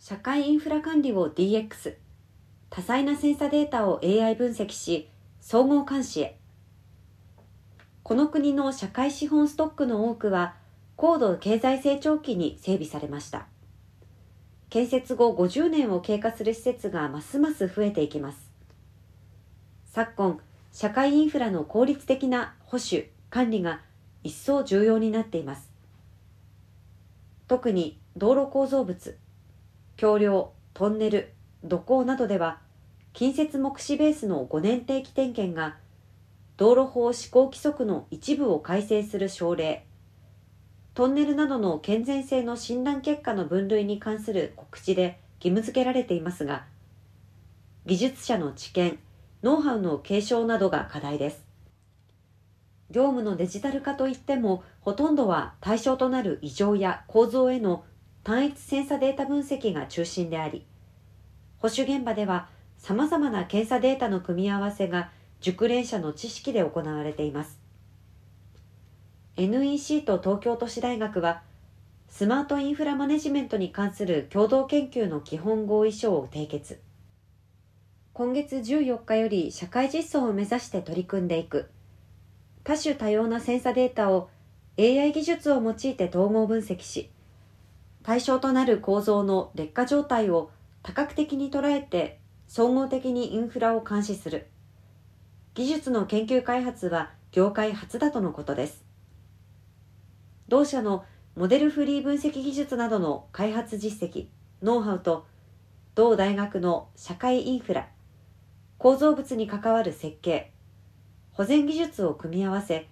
[0.00, 1.96] 社会インフラ管理を DX
[2.70, 5.10] 多彩なセンサデータを AI 分析し
[5.40, 6.38] 総合監視へ。
[8.04, 10.54] この国の社会資本ストックの多くは
[10.94, 13.48] 高度経済成長期に整備されました。
[14.70, 18.52] 建設後50年を経過する施設がますます増えていきます。
[19.86, 20.40] 昨今
[20.70, 23.80] 社会インフラの効率的な保守管理が
[24.22, 25.72] 一層重要になっています。
[27.48, 29.18] 特に道路構造物
[29.98, 32.60] 橋梁トンネル土工などでは
[33.14, 35.76] 近接目視ベースの5年定期点検が
[36.56, 39.84] 道路法施行規則の一部を改正する省令
[40.94, 46.64] トンネルなどの健全性の診断結果の分類に関する告知で義務付けられていますが
[47.86, 49.00] 技術者の知見
[49.42, 51.44] ノウハウの継承などが課題です。
[52.90, 57.84] 業務のデジタル化といってもほとんどは対象となる異常や構造への
[58.28, 60.66] 単一センサデータ分析が中心であり
[61.60, 67.58] 保守現場では様々な検査データの組み合わせが熟練者の知識で行われています。
[69.38, 71.40] NEC と東京都市大学は
[72.10, 76.82] スマートインフラマネジメントに関する共同研究の基本合意書を締結。
[78.12, 81.70] 今月14日より社会実装を目指して取り組んでいく。
[82.62, 84.28] 多種多様なセンサデータを
[84.78, 87.08] AI 技術を用いて統合分析し
[88.02, 90.50] 対象となる構造の劣化状態を
[90.82, 94.46] 多角的に捉えて総合的にインフラを監視する。
[95.54, 98.84] 技術の研究開発は業界初だとのことです。
[100.48, 101.04] 同社の
[101.36, 104.26] モデルフリー分析技術などの開発実績
[104.62, 105.26] ノウハウと
[105.94, 107.88] 同大学の社会インフラ
[108.78, 110.52] 構造物に関わる設計
[111.30, 112.88] 保全技術を組み合わせ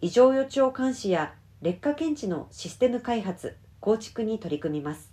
[0.00, 3.56] 異常予兆監視や劣化検知のシステム開発
[3.88, 5.10] 構築に取り組みます。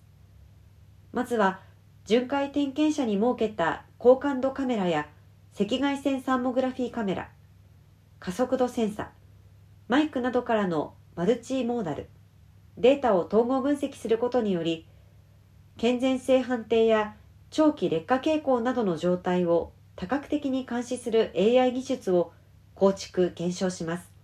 [1.13, 1.61] まずは
[2.03, 5.07] 巡回点検車に設けた高感度カメラや
[5.57, 7.29] 赤外線サーモグラフィーカメラ
[8.19, 9.11] 加速度センサ
[9.87, 12.09] マイクなどからのマルチモーダル
[12.77, 14.85] データを統合分析することにより
[15.77, 17.15] 健全性判定や
[17.51, 22.33] 長期劣化傾向などの状態を多角的に監視する AI 技術を
[22.73, 24.14] 構築検証します。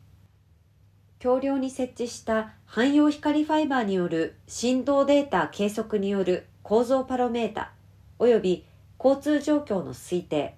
[1.22, 7.74] 橋梁に設置した汎用光ファイバーによる振動データ計測による構造パロメータ
[8.18, 8.66] 及び
[8.98, 10.56] 交通状況の推定。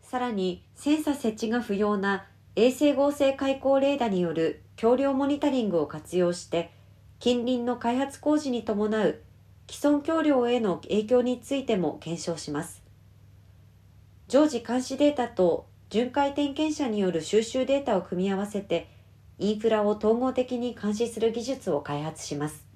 [0.00, 6.70] さらにセンサ設置が不要な衛星合成開口レーダによる橋梁モニタリングを活用して
[7.18, 9.20] 近隣の開発工事に伴う
[9.68, 12.84] 既存橋梁への影響についても検証します。
[14.28, 19.01] 常時監視データと巡回点検者による収集データを組み合わせて
[19.38, 22.71] インフラを統合的に監視する技術を開発します。